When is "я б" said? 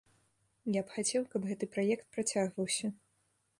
0.77-0.93